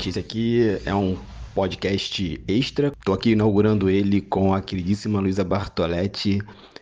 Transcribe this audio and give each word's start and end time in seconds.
gente, 0.00 0.08
esse 0.08 0.18
aqui 0.18 0.80
é 0.86 0.94
um 0.94 1.14
podcast 1.54 2.42
extra. 2.48 2.90
Estou 2.98 3.14
aqui 3.14 3.32
inaugurando 3.32 3.90
ele 3.90 4.22
com 4.22 4.54
a 4.54 4.62
queridíssima 4.62 5.20
Luísa 5.20 5.44
Bartoletti, 5.44 6.40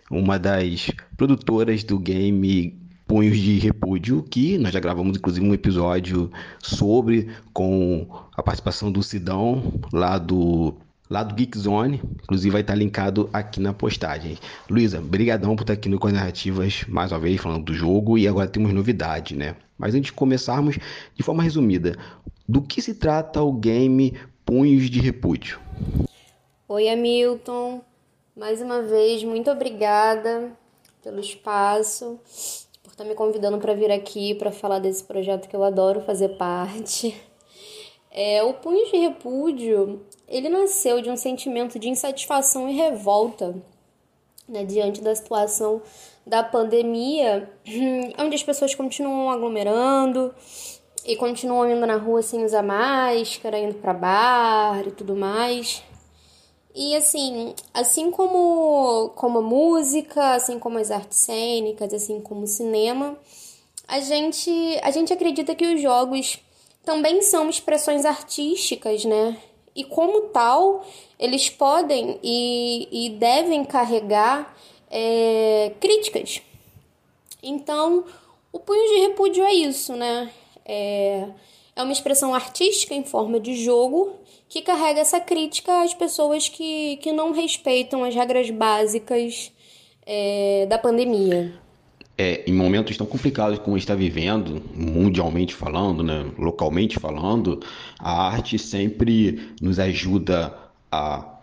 uma 0.09 0.39
das 0.39 0.93
produtoras 1.17 1.83
do 1.83 1.99
game 1.99 2.79
Punhos 3.09 3.37
de 3.37 3.59
Repúdio, 3.59 4.23
que 4.23 4.57
nós 4.57 4.73
já 4.73 4.79
gravamos 4.79 5.17
inclusive 5.17 5.45
um 5.45 5.53
episódio 5.53 6.31
sobre 6.63 7.29
com 7.53 8.07
a 8.37 8.43
participação 8.43 8.93
do 8.93 9.03
Sidão 9.03 9.81
lá 9.93 10.17
do 10.17 10.75
lá 11.11 11.25
do 11.25 11.35
Geek 11.35 11.59
Zone, 11.59 12.01
inclusive 12.23 12.53
vai 12.53 12.61
estar 12.61 12.75
linkado 12.75 13.31
aqui 13.33 13.59
na 13.59 13.73
postagem. 13.73 14.37
Luísa, 14.71 15.01
brigadão 15.01 15.57
por 15.57 15.63
estar 15.63 15.73
aqui 15.73 15.89
no 15.89 15.99
Narrativas 15.99 16.85
mais 16.87 17.11
uma 17.11 17.19
vez 17.19 17.41
falando 17.41 17.65
do 17.65 17.75
jogo 17.75 18.17
e 18.17 18.29
agora 18.29 18.47
temos 18.47 18.73
novidade, 18.73 19.35
né? 19.35 19.57
Mas 19.79 19.95
antes 19.95 20.07
de 20.07 20.13
começarmos, 20.13 20.79
de 21.17 21.23
forma 21.23 21.43
resumida, 21.43 21.97
do 22.49 22.63
que 22.63 22.81
se 22.81 22.95
trata 22.95 23.43
o 23.43 23.53
game 23.53 24.19
Punhos 24.47 24.89
de 24.89 25.01
Repúdio? 25.01 25.61
Oi, 26.67 26.89
Hamilton. 26.89 27.83
Mais 28.35 28.63
uma 28.63 28.81
vez, 28.81 29.23
muito 29.23 29.51
obrigada 29.51 30.51
pelo 31.03 31.21
espaço, 31.21 32.19
por 32.83 32.93
estar 32.93 33.05
me 33.05 33.15
convidando 33.15 33.59
para 33.59 33.75
vir 33.75 33.91
aqui 33.91 34.35
para 34.35 34.51
falar 34.51 34.79
desse 34.79 35.05
projeto 35.05 35.49
que 35.49 35.55
eu 35.55 35.63
adoro 35.63 36.01
fazer 36.01 36.31
parte. 36.39 37.15
É, 38.11 38.43
o 38.43 38.55
Punhos 38.55 38.91
de 38.91 38.97
Repúdio, 38.97 40.01
ele 40.27 40.49
nasceu 40.49 41.03
de 41.03 41.11
um 41.11 41.17
sentimento 41.17 41.79
de 41.79 41.91
insatisfação 41.91 42.69
e 42.71 42.75
revolta 42.75 43.55
né, 44.49 44.65
diante 44.65 45.03
da 45.03 45.15
situação 45.15 45.83
da 46.27 46.43
pandemia, 46.43 47.51
onde 48.19 48.35
as 48.35 48.43
pessoas 48.43 48.75
continuam 48.75 49.31
aglomerando 49.31 50.35
e 51.09 51.17
continuam 51.17 51.71
indo 51.71 51.87
na 51.87 51.97
rua 51.97 52.21
sem 52.21 52.45
usar 52.45 52.63
máscara, 52.63 53.59
indo 53.59 53.77
para 53.77 53.95
bar 53.95 54.87
e 54.87 54.91
tudo 54.91 55.17
mais. 55.17 55.83
E 56.75 56.95
assim, 56.95 57.55
assim 57.73 58.11
como, 58.11 59.09
como 59.17 59.39
a 59.39 59.43
música, 59.43 60.35
assim 60.35 60.59
como 60.59 60.77
as 60.77 60.91
artes 60.91 61.21
cênicas, 61.21 61.95
assim 61.95 62.21
como 62.21 62.43
o 62.43 62.47
cinema, 62.47 63.17
a 63.89 64.01
gente, 64.01 64.51
a 64.83 64.91
gente 64.91 65.11
acredita 65.11 65.55
que 65.55 65.75
os 65.75 65.81
jogos 65.81 66.41
também 66.85 67.23
são 67.23 67.49
expressões 67.49 68.05
artísticas, 68.05 69.07
né? 69.07 69.39
E 69.75 69.85
como 69.85 70.29
tal, 70.29 70.85
eles 71.19 71.49
podem 71.49 72.21
e, 72.23 73.07
e 73.07 73.11
devem 73.17 73.65
carregar 73.65 74.55
é, 74.91 75.73
críticas. 75.81 76.43
Então, 77.43 78.05
o 78.53 78.61
punho 78.61 78.95
de 78.95 79.09
repúdio 79.09 79.43
é 79.43 79.55
isso, 79.55 79.95
né? 79.97 80.31
É, 80.69 81.29
é 81.75 81.83
uma 81.83 81.93
expressão 81.93 82.35
artística 82.35 82.95
em 82.95 83.05
forma 83.05 83.41
de 83.41 83.57
jogo 83.57 84.17
que 84.49 84.63
carrega 84.63 85.01
essa 85.01 85.21
crítica 85.21 85.83
às 85.83 85.95
pessoas 85.95 86.49
que, 86.49 86.97
que 86.99 87.13
não 87.13 87.33
respeitam 87.33 88.05
as 88.05 88.15
regras 88.15 88.51
básicas 88.51 89.53
é, 90.07 90.67
da 90.67 90.79
pandemia. 90.79 91.55
É, 92.17 92.43
em 92.51 92.53
momentos 92.53 92.97
tão 92.97 93.07
complicados 93.07 93.61
como 93.61 93.77
está 93.77 93.95
vivendo, 93.95 94.61
mundialmente 94.75 95.55
falando, 95.55 96.03
né, 96.03 96.33
localmente 96.37 96.99
falando, 96.99 97.61
a 97.99 98.27
arte 98.27 98.59
sempre 98.59 99.53
nos 99.63 99.79
ajuda 99.79 100.53
a, 100.91 101.39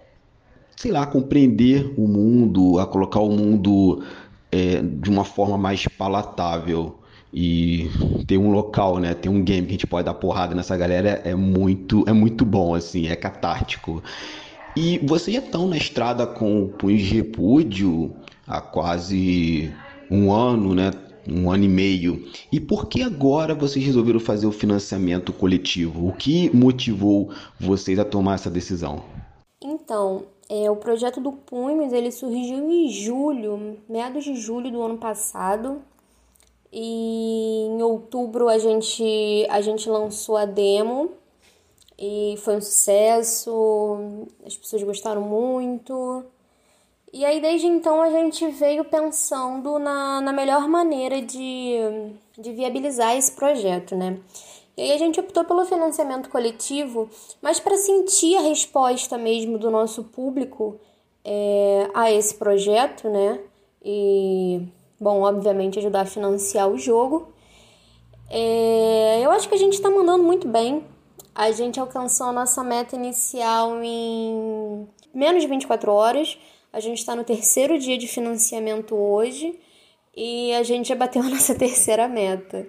sei 0.75 0.91
lá, 0.91 1.05
compreender 1.05 1.93
o 1.97 2.07
mundo, 2.07 2.77
a 2.77 2.85
colocar 2.85 3.21
o 3.21 3.29
mundo 3.29 4.03
é, 4.51 4.81
de 4.81 5.09
uma 5.09 5.23
forma 5.23 5.57
mais 5.57 5.87
palatável 5.87 6.99
e 7.37 7.91
ter 8.25 8.37
um 8.37 8.49
local, 8.49 8.97
né, 8.97 9.13
ter 9.13 9.27
um 9.27 9.43
game 9.43 9.67
que 9.67 9.71
a 9.71 9.75
gente 9.75 9.87
pode 9.87 10.05
dar 10.05 10.13
porrada 10.13 10.55
nessa 10.55 10.77
galera 10.77 11.21
é 11.25 11.35
muito, 11.35 12.05
é 12.07 12.13
muito 12.13 12.45
bom, 12.45 12.73
assim, 12.73 13.07
é 13.07 13.15
catártico. 13.15 14.01
E 14.73 14.99
vocês 14.99 15.35
já 15.35 15.43
estão 15.43 15.67
na 15.67 15.75
estrada 15.75 16.25
com 16.25 16.69
Punhos 16.79 17.01
de 17.01 17.13
Repúdio 17.13 18.15
há 18.47 18.61
quase 18.61 19.69
um 20.09 20.31
ano, 20.31 20.73
né, 20.73 20.91
um 21.27 21.51
ano 21.51 21.65
e 21.65 21.67
meio. 21.67 22.25
E 22.49 22.57
por 22.57 22.87
que 22.87 23.01
agora 23.01 23.53
vocês 23.53 23.83
resolveram 23.83 24.19
fazer 24.21 24.47
o 24.47 24.51
financiamento 24.51 25.33
coletivo? 25.33 26.07
O 26.07 26.13
que 26.13 26.49
motivou 26.55 27.31
vocês 27.59 27.99
a 27.99 28.05
tomar 28.05 28.35
essa 28.35 28.49
decisão? 28.49 29.03
Então, 29.61 30.23
é, 30.49 30.71
o 30.71 30.77
projeto 30.77 31.19
do 31.19 31.33
Punhos 31.33 31.91
ele 31.91 32.11
surgiu 32.11 32.71
em 32.71 32.89
julho, 32.89 33.77
meados 33.89 34.23
de 34.23 34.37
julho 34.37 34.71
do 34.71 34.81
ano 34.81 34.97
passado. 34.97 35.81
E 36.77 37.67
em 37.69 37.81
outubro 37.81 38.49
a 38.49 38.57
gente, 38.57 39.47
a 39.49 39.61
gente 39.61 39.89
lançou 39.89 40.35
a 40.35 40.43
demo 40.43 41.09
e 41.97 42.35
foi 42.39 42.57
um 42.57 42.61
sucesso, 42.61 43.97
as 44.45 44.57
pessoas 44.57 44.83
gostaram 44.83 45.21
muito. 45.21 46.25
E 47.13 47.23
aí 47.23 47.39
desde 47.39 47.65
então 47.65 48.01
a 48.01 48.09
gente 48.09 48.45
veio 48.49 48.83
pensando 48.83 49.79
na, 49.79 50.19
na 50.19 50.33
melhor 50.33 50.67
maneira 50.67 51.21
de, 51.21 51.77
de 52.37 52.51
viabilizar 52.51 53.15
esse 53.15 53.31
projeto, 53.31 53.95
né? 53.95 54.19
E 54.75 54.81
aí 54.81 54.91
a 54.91 54.97
gente 54.97 55.17
optou 55.17 55.45
pelo 55.45 55.63
financiamento 55.63 56.29
coletivo, 56.29 57.09
mas 57.41 57.57
para 57.57 57.77
sentir 57.77 58.35
a 58.35 58.41
resposta 58.41 59.17
mesmo 59.17 59.57
do 59.57 59.71
nosso 59.71 60.03
público 60.03 60.77
é, 61.23 61.89
a 61.93 62.11
esse 62.11 62.35
projeto, 62.35 63.09
né? 63.09 63.39
E 63.81 64.67
bom, 64.99 65.21
obviamente 65.21 65.79
ajudar 65.79 66.01
a 66.01 66.05
financiar 66.05 66.69
o 66.69 66.77
jogo. 66.77 67.33
É, 68.29 69.21
eu 69.23 69.31
acho 69.31 69.47
que 69.47 69.55
a 69.55 69.57
gente 69.57 69.73
está 69.73 69.89
mandando 69.89 70.23
muito 70.23 70.47
bem. 70.47 70.83
A 71.33 71.51
gente 71.51 71.79
alcançou 71.79 72.27
a 72.27 72.31
nossa 72.31 72.63
meta 72.63 72.95
inicial 72.95 73.83
em 73.83 74.87
menos 75.13 75.41
de 75.41 75.47
24 75.47 75.91
horas. 75.91 76.37
A 76.71 76.79
gente 76.79 76.99
está 76.99 77.15
no 77.15 77.23
terceiro 77.23 77.77
dia 77.77 77.97
de 77.97 78.07
financiamento 78.07 78.95
hoje 78.95 79.59
e 80.15 80.53
a 80.53 80.63
gente 80.63 80.89
já 80.89 80.95
bateu 80.95 81.21
a 81.21 81.29
nossa 81.29 81.53
terceira 81.55 82.07
meta. 82.07 82.67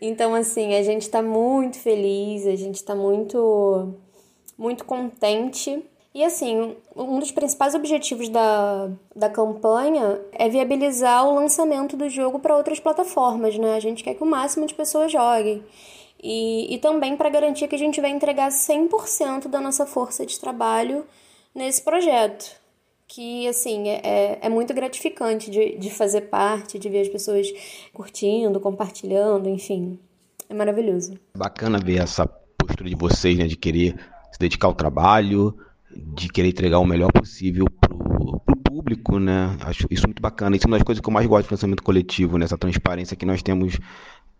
Então, 0.00 0.34
assim, 0.34 0.74
a 0.74 0.82
gente 0.82 1.02
está 1.02 1.20
muito 1.20 1.78
feliz, 1.78 2.46
a 2.46 2.56
gente 2.56 2.76
está 2.76 2.94
muito, 2.94 3.94
muito 4.56 4.84
contente 4.84 5.84
e 6.16 6.24
assim, 6.24 6.74
um 6.96 7.18
dos 7.18 7.30
principais 7.30 7.74
objetivos 7.74 8.30
da, 8.30 8.88
da 9.14 9.28
campanha 9.28 10.18
é 10.32 10.48
viabilizar 10.48 11.28
o 11.28 11.34
lançamento 11.34 11.94
do 11.94 12.08
jogo 12.08 12.38
para 12.38 12.56
outras 12.56 12.80
plataformas, 12.80 13.58
né? 13.58 13.76
A 13.76 13.80
gente 13.80 14.02
quer 14.02 14.14
que 14.14 14.22
o 14.22 14.26
máximo 14.26 14.64
de 14.64 14.72
pessoas 14.72 15.12
joguem. 15.12 15.62
E, 16.22 16.74
e 16.74 16.78
também 16.78 17.18
para 17.18 17.28
garantir 17.28 17.68
que 17.68 17.74
a 17.74 17.78
gente 17.78 18.00
vai 18.00 18.08
entregar 18.08 18.48
100% 18.48 19.48
da 19.48 19.60
nossa 19.60 19.84
força 19.84 20.24
de 20.24 20.40
trabalho 20.40 21.04
nesse 21.54 21.82
projeto. 21.82 22.50
Que, 23.06 23.46
assim, 23.46 23.86
é, 23.90 24.00
é, 24.02 24.38
é 24.40 24.48
muito 24.48 24.72
gratificante 24.72 25.50
de, 25.50 25.76
de 25.76 25.90
fazer 25.90 26.22
parte, 26.22 26.78
de 26.78 26.88
ver 26.88 27.02
as 27.02 27.10
pessoas 27.10 27.46
curtindo, 27.92 28.58
compartilhando, 28.58 29.50
enfim. 29.50 29.98
É 30.48 30.54
maravilhoso. 30.54 31.12
Bacana 31.36 31.78
ver 31.78 32.00
essa 32.00 32.26
postura 32.56 32.88
de 32.88 32.96
vocês, 32.96 33.36
né? 33.36 33.46
De 33.46 33.54
querer 33.54 33.94
se 34.32 34.38
dedicar 34.38 34.68
ao 34.68 34.74
trabalho, 34.74 35.54
de 36.14 36.28
querer 36.28 36.48
entregar 36.48 36.78
o 36.78 36.84
melhor 36.84 37.12
possível 37.12 37.66
pro, 37.80 38.40
pro 38.40 38.56
público, 38.56 39.18
né? 39.18 39.56
Acho 39.60 39.86
isso 39.90 40.06
muito 40.06 40.22
bacana. 40.22 40.56
Isso 40.56 40.66
é 40.66 40.68
uma 40.68 40.78
das 40.78 40.84
coisas 40.84 41.00
que 41.00 41.08
eu 41.08 41.12
mais 41.12 41.26
gosto 41.26 41.44
do 41.44 41.48
financiamento 41.48 41.82
coletivo, 41.82 42.38
nessa 42.38 42.54
né? 42.54 42.58
transparência 42.58 43.16
que 43.16 43.26
nós 43.26 43.42
temos 43.42 43.78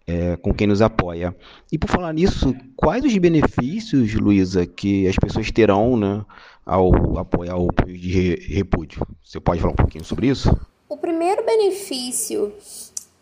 é, 0.06 0.36
com 0.36 0.54
quem 0.54 0.66
nos 0.66 0.80
apoia. 0.80 1.34
E 1.70 1.78
por 1.78 1.90
falar 1.90 2.12
nisso, 2.12 2.54
quais 2.76 3.04
os 3.04 3.16
benefícios, 3.18 4.14
Luísa, 4.14 4.64
que 4.64 5.08
as 5.08 5.16
pessoas 5.16 5.50
terão 5.50 5.96
né, 5.96 6.24
ao 6.64 7.18
apoiar 7.18 7.56
o 7.56 7.68
apoio 7.70 7.98
de 7.98 8.36
repúdio? 8.48 9.06
Você 9.24 9.40
pode 9.40 9.60
falar 9.60 9.72
um 9.72 9.76
pouquinho 9.76 10.04
sobre 10.04 10.28
isso? 10.28 10.56
O 10.88 10.96
primeiro 10.96 11.44
benefício 11.44 12.52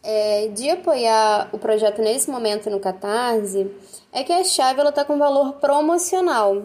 é, 0.02 0.48
de 0.48 0.68
apoiar 0.68 1.48
o 1.52 1.58
projeto 1.58 2.02
nesse 2.02 2.30
momento 2.30 2.68
no 2.68 2.78
Catarse 2.78 3.70
é 4.12 4.22
que 4.22 4.32
a 4.32 4.44
chave 4.44 4.82
está 4.82 5.04
com 5.04 5.18
valor 5.18 5.54
promocional. 5.54 6.62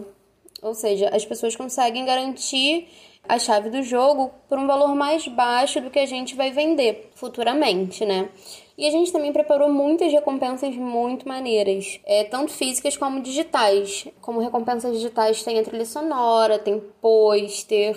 Ou 0.62 0.74
seja, 0.74 1.08
as 1.08 1.24
pessoas 1.24 1.56
conseguem 1.56 2.04
garantir 2.04 2.88
a 3.28 3.38
chave 3.38 3.70
do 3.70 3.82
jogo 3.82 4.30
por 4.48 4.58
um 4.58 4.66
valor 4.66 4.94
mais 4.94 5.26
baixo 5.28 5.80
do 5.80 5.90
que 5.90 5.98
a 5.98 6.06
gente 6.06 6.34
vai 6.34 6.50
vender 6.50 7.10
futuramente, 7.14 8.04
né? 8.04 8.28
E 8.76 8.86
a 8.86 8.90
gente 8.90 9.12
também 9.12 9.32
preparou 9.32 9.68
muitas 9.68 10.10
recompensas 10.10 10.74
muito 10.74 11.28
maneiras, 11.28 12.00
é, 12.06 12.24
tanto 12.24 12.50
físicas 12.50 12.96
como 12.96 13.20
digitais. 13.20 14.06
Como 14.22 14.40
recompensas 14.40 14.94
digitais 14.94 15.42
tem 15.42 15.58
a 15.58 15.62
trilha 15.62 15.84
sonora, 15.84 16.58
tem 16.58 16.80
pôster, 17.00 17.96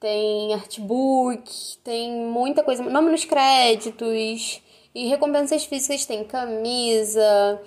tem 0.00 0.54
artbook, 0.54 1.44
tem 1.84 2.12
muita 2.12 2.62
coisa, 2.62 2.82
nome 2.82 3.10
nos 3.10 3.26
créditos. 3.26 4.62
E 4.94 5.06
recompensas 5.06 5.66
físicas 5.66 6.06
tem 6.06 6.24
camisa, 6.24 7.60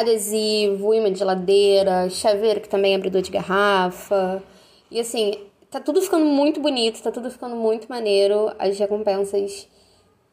adesivo, 0.00 0.94
imã 0.94 1.12
de 1.12 1.18
geladeira, 1.18 2.08
chaveiro 2.10 2.60
que 2.60 2.68
também 2.68 2.92
é 2.92 2.96
abridor 2.96 3.22
de 3.22 3.30
garrafa. 3.30 4.42
E 4.90 4.98
assim, 5.00 5.34
tá 5.70 5.80
tudo 5.80 6.02
ficando 6.02 6.24
muito 6.24 6.60
bonito, 6.60 7.02
tá 7.02 7.10
tudo 7.10 7.30
ficando 7.30 7.56
muito 7.56 7.88
maneiro. 7.88 8.52
As 8.58 8.78
recompensas 8.78 9.68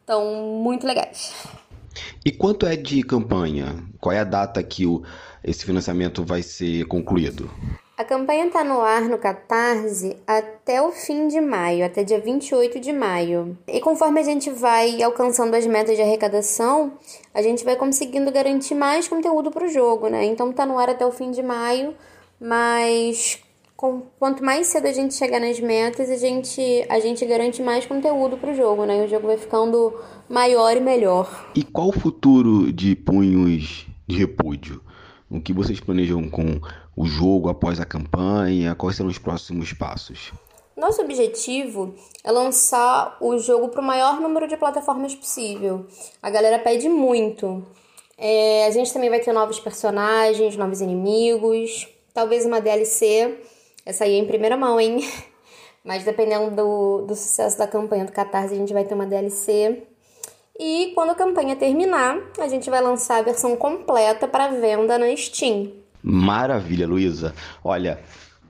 estão 0.01 0.35
muito 0.61 0.85
legais. 0.85 1.33
E 2.25 2.31
quanto 2.31 2.65
é 2.65 2.75
de 2.75 3.03
campanha? 3.03 3.83
Qual 3.99 4.13
é 4.13 4.19
a 4.19 4.23
data 4.23 4.61
que 4.63 4.85
o 4.85 5.03
esse 5.43 5.65
financiamento 5.65 6.25
vai 6.25 6.41
ser 6.41 6.85
concluído? 6.85 7.49
A 7.97 8.05
campanha 8.05 8.45
está 8.45 8.63
no 8.63 8.79
ar 8.79 9.09
no 9.09 9.17
Catarse 9.17 10.17
até 10.27 10.79
o 10.79 10.91
fim 10.91 11.27
de 11.27 11.41
maio, 11.41 11.83
até 11.83 12.03
dia 12.03 12.19
28 12.19 12.79
de 12.79 12.93
maio. 12.93 13.57
E 13.67 13.81
conforme 13.81 14.19
a 14.19 14.23
gente 14.23 14.51
vai 14.51 15.01
alcançando 15.01 15.55
as 15.55 15.65
metas 15.65 15.95
de 15.95 16.03
arrecadação, 16.03 16.93
a 17.33 17.41
gente 17.41 17.65
vai 17.65 17.75
conseguindo 17.75 18.31
garantir 18.31 18.75
mais 18.75 19.07
conteúdo 19.07 19.49
para 19.49 19.65
o 19.65 19.67
jogo, 19.67 20.09
né? 20.09 20.25
Então 20.25 20.53
tá 20.53 20.63
no 20.63 20.77
ar 20.77 20.91
até 20.91 21.03
o 21.07 21.11
fim 21.11 21.31
de 21.31 21.41
maio, 21.41 21.95
mas 22.39 23.39
com, 23.75 24.03
quanto 24.19 24.43
mais 24.43 24.67
cedo 24.67 24.85
a 24.85 24.93
gente 24.93 25.15
chegar 25.15 25.39
nas 25.39 25.59
metas, 25.59 26.11
a 26.11 26.17
gente, 26.17 26.85
a 26.87 26.99
gente 26.99 27.25
garante 27.25 27.63
mais 27.63 27.87
conteúdo 27.87 28.37
para 28.37 28.51
o 28.51 28.55
jogo, 28.55 28.85
né? 28.85 29.01
E 29.01 29.05
o 29.07 29.09
jogo 29.09 29.25
vai 29.25 29.37
ficando 29.37 29.91
maior 30.29 30.77
e 30.77 30.79
melhor. 30.79 31.49
E 31.55 31.63
qual 31.63 31.89
o 31.89 31.99
futuro 31.99 32.71
de 32.71 32.95
punhos 32.95 33.87
de 34.07 34.17
repúdio? 34.17 34.83
O 35.29 35.41
que 35.41 35.51
vocês 35.51 35.81
planejam 35.81 36.29
com 36.29 36.61
o 36.95 37.05
jogo 37.05 37.49
após 37.49 37.81
a 37.81 37.85
campanha? 37.85 38.73
Quais 38.75 38.95
serão 38.95 39.09
os 39.09 39.17
próximos 39.17 39.73
passos? 39.73 40.31
Nosso 40.75 41.01
objetivo 41.01 41.93
é 42.23 42.31
lançar 42.31 43.17
o 43.19 43.37
jogo 43.37 43.67
para 43.67 43.81
o 43.81 43.83
maior 43.83 44.21
número 44.21 44.47
de 44.47 44.55
plataformas 44.55 45.13
possível. 45.13 45.85
A 46.21 46.29
galera 46.29 46.59
pede 46.59 46.87
muito. 46.87 47.65
É, 48.17 48.67
a 48.67 48.71
gente 48.71 48.93
também 48.93 49.09
vai 49.09 49.19
ter 49.19 49.33
novos 49.33 49.59
personagens, 49.59 50.55
novos 50.55 50.79
inimigos, 50.79 51.89
talvez 52.13 52.45
uma 52.45 52.61
DLC. 52.61 53.37
Essa 53.85 54.05
aí 54.05 54.13
é 54.13 54.17
em 54.19 54.27
primeira 54.27 54.55
mão, 54.55 54.79
hein? 54.79 54.99
Mas 55.83 56.05
dependendo 56.05 56.55
do, 56.55 57.01
do 57.05 57.15
sucesso 57.15 57.57
da 57.57 57.67
campanha 57.67 58.05
do 58.05 58.11
Catarse, 58.13 58.53
a 58.53 58.57
gente 58.57 58.71
vai 58.71 58.85
ter 58.85 58.93
uma 58.93 59.05
DLC. 59.05 59.83
E 60.59 60.91
quando 60.95 61.11
a 61.11 61.15
campanha 61.15 61.55
terminar, 61.55 62.17
a 62.39 62.47
gente 62.47 62.67
vai 62.67 62.81
lançar 62.81 63.19
a 63.19 63.21
versão 63.21 63.55
completa 63.55 64.27
para 64.27 64.47
venda 64.47 64.97
na 64.97 65.15
Steam. 65.15 65.71
Maravilha, 66.01 66.87
Luísa. 66.87 67.35
Olha, 67.63 67.99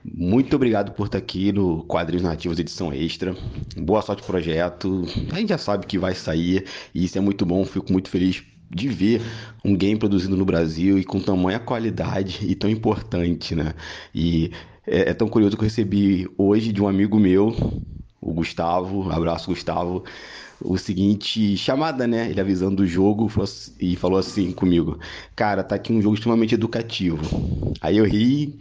muito 0.02 0.56
obrigado 0.56 0.92
por 0.92 1.04
estar 1.04 1.18
aqui 1.18 1.52
no 1.52 1.84
Quadrinhos 1.84 2.22
Nativos 2.22 2.58
Edição 2.58 2.90
Extra. 2.94 3.36
Boa 3.76 4.00
sorte 4.00 4.22
no 4.22 4.26
projeto. 4.26 5.04
A 5.30 5.38
gente 5.38 5.50
já 5.50 5.58
sabe 5.58 5.86
que 5.86 5.98
vai 5.98 6.14
sair 6.14 6.64
e 6.94 7.04
isso 7.04 7.18
é 7.18 7.20
muito 7.20 7.44
bom. 7.44 7.62
Fico 7.66 7.92
muito 7.92 8.08
feliz 8.08 8.42
de 8.70 8.88
ver 8.88 9.20
um 9.62 9.76
game 9.76 9.98
produzido 9.98 10.34
no 10.34 10.46
Brasil 10.46 10.98
e 10.98 11.04
com 11.04 11.20
tamanha 11.20 11.58
qualidade 11.58 12.46
e 12.46 12.54
tão 12.54 12.70
importante, 12.70 13.54
né? 13.54 13.74
E 14.14 14.50
é, 14.86 15.10
é 15.10 15.14
tão 15.14 15.28
curioso 15.28 15.56
que 15.56 15.62
eu 15.62 15.68
recebi 15.68 16.26
hoje 16.38 16.72
de 16.72 16.82
um 16.82 16.88
amigo 16.88 17.18
meu, 17.18 17.54
o 18.18 18.32
Gustavo. 18.32 19.10
Abraço, 19.10 19.50
Gustavo 19.50 20.04
o 20.60 20.76
seguinte 20.76 21.56
chamada, 21.56 22.06
né? 22.06 22.30
Ele 22.30 22.40
avisando 22.40 22.76
do 22.76 22.86
jogo 22.86 23.30
e 23.80 23.96
falou 23.96 24.18
assim 24.18 24.52
comigo: 24.52 24.98
Cara, 25.34 25.62
tá 25.62 25.74
aqui 25.74 25.92
um 25.92 26.02
jogo 26.02 26.14
extremamente 26.14 26.54
educativo. 26.54 27.18
Aí 27.80 27.96
eu 27.96 28.04
ri 28.04 28.58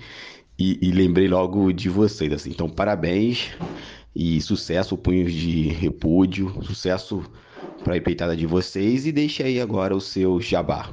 e, 0.58 0.80
e 0.82 0.92
lembrei 0.92 1.28
logo 1.28 1.72
de 1.72 1.90
vocês, 1.90 2.32
assim. 2.32 2.52
Então, 2.52 2.70
parabéns 2.70 3.52
e 4.16 4.42
sucesso, 4.42 4.98
punhos 4.98 5.32
de 5.32 5.68
repúdio, 5.68 6.54
sucesso 6.64 7.24
para 7.84 7.94
a 7.94 7.98
empreitada 7.98 8.36
de 8.36 8.46
vocês 8.46 9.06
e 9.06 9.12
deixe 9.12 9.44
aí 9.44 9.60
agora 9.60 9.96
o 9.96 10.02
seu 10.02 10.40
jabá. 10.42 10.90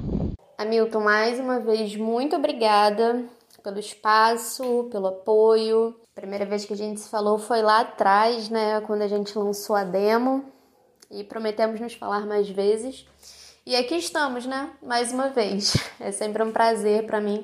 Hamilton, 0.57 1.01
mais 1.01 1.39
uma 1.39 1.59
vez, 1.59 1.95
muito 1.95 2.35
obrigada 2.35 3.25
pelo 3.63 3.79
espaço, 3.79 4.87
pelo 4.91 5.07
apoio. 5.07 5.95
A 6.15 6.21
primeira 6.21 6.45
vez 6.45 6.65
que 6.65 6.73
a 6.73 6.77
gente 6.77 7.01
se 7.01 7.09
falou 7.09 7.37
foi 7.37 7.61
lá 7.61 7.81
atrás, 7.81 8.49
né, 8.49 8.79
quando 8.81 9.01
a 9.01 9.07
gente 9.07 9.37
lançou 9.37 9.75
a 9.75 9.83
demo 9.83 10.54
e 11.15 11.23
prometemos 11.23 11.79
nos 11.79 11.93
falar 11.93 12.25
mais 12.25 12.49
vezes. 12.49 13.05
E 13.65 13.75
aqui 13.75 13.95
estamos, 13.95 14.45
né? 14.45 14.69
Mais 14.83 15.11
uma 15.11 15.29
vez. 15.29 15.75
É 15.99 16.11
sempre 16.11 16.43
um 16.43 16.51
prazer 16.51 17.05
para 17.05 17.21
mim 17.21 17.43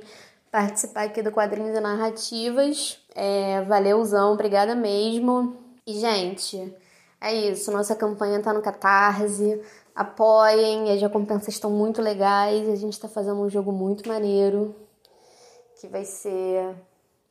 participar 0.52 1.04
aqui 1.04 1.24
do 1.24 1.32
Quadrinhos 1.32 1.76
e 1.76 1.80
Narrativas. 1.80 3.00
É, 3.16 3.62
valeuzão, 3.62 4.34
obrigada 4.34 4.76
mesmo. 4.76 5.56
E, 5.88 5.94
gente, 5.94 6.76
é 7.20 7.34
isso. 7.34 7.72
Nossa 7.72 7.96
campanha 7.96 8.42
tá 8.42 8.54
no 8.54 8.62
Catarse. 8.62 9.62
Apoiem, 9.96 10.92
as 10.92 11.02
recompensas 11.02 11.54
estão 11.54 11.72
muito 11.72 12.02
legais. 12.02 12.70
A 12.70 12.76
gente 12.76 13.00
tá 13.00 13.08
fazendo 13.08 13.42
um 13.42 13.50
jogo 13.50 13.72
muito 13.72 14.08
maneiro 14.08 14.76
que 15.80 15.88
vai 15.88 16.06
ser 16.06 16.76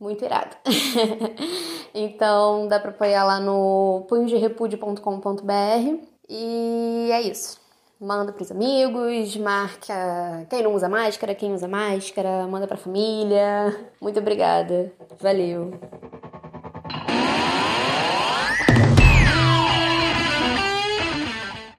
muito 0.00 0.24
irado. 0.24 0.56
então, 1.94 2.66
dá 2.66 2.80
para 2.80 2.90
apoiar 2.90 3.24
lá 3.24 3.38
no 3.38 4.04
punhosderepudio.com.br 4.08 6.09
e 6.30 7.10
é 7.12 7.20
isso. 7.22 7.60
Manda 8.00 8.32
pros 8.32 8.50
amigos, 8.50 9.36
marca 9.36 10.46
quem 10.48 10.62
não 10.62 10.74
usa 10.74 10.88
máscara, 10.88 11.34
quem 11.34 11.52
usa 11.52 11.68
máscara, 11.68 12.46
manda 12.46 12.66
pra 12.66 12.76
família. 12.76 13.76
Muito 14.00 14.18
obrigada. 14.20 14.90
Valeu. 15.20 15.72